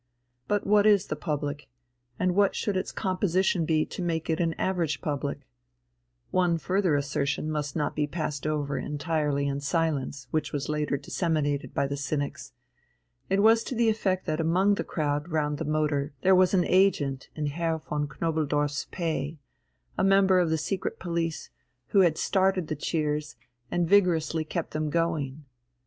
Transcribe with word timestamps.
But 0.47 0.65
what 0.65 0.87
is 0.87 1.05
the 1.05 1.15
public 1.15 1.67
and 2.17 2.33
what 2.33 2.55
should 2.55 2.75
its 2.75 2.91
composition 2.91 3.65
be 3.65 3.85
to 3.85 4.01
make 4.01 4.31
it 4.31 4.39
an 4.39 4.55
average 4.55 4.99
public? 4.99 5.41
One 6.31 6.57
further 6.57 6.95
assertion 6.95 7.51
must 7.51 7.75
not 7.75 7.95
be 7.95 8.07
passed 8.07 8.47
over 8.47 8.79
entirely 8.79 9.45
in 9.45 9.59
silence 9.61 10.27
which 10.31 10.51
was 10.51 10.67
later 10.69 10.97
disseminated 10.97 11.75
by 11.75 11.85
the 11.85 11.97
cynics. 11.97 12.53
It 13.29 13.43
was 13.43 13.63
to 13.65 13.75
the 13.75 13.89
effect 13.89 14.25
that 14.25 14.39
among 14.39 14.73
the 14.73 14.83
crowd 14.83 15.29
round 15.29 15.59
the 15.59 15.65
motor 15.65 16.13
there 16.23 16.33
was 16.33 16.55
an 16.55 16.65
agent 16.65 17.29
in 17.35 17.45
Herr 17.45 17.77
von 17.77 18.07
Knobelsdorff's 18.07 18.87
pay, 18.89 19.37
a 19.99 20.03
member 20.03 20.39
of 20.39 20.49
the 20.49 20.57
secret 20.57 20.97
police, 20.97 21.51
who 21.89 21.99
had 21.99 22.17
started 22.17 22.69
the 22.69 22.75
cheers 22.75 23.35
and 23.69 23.87
vigorously 23.87 24.45
kept 24.45 24.71
them 24.71 24.89
going. 24.89 25.45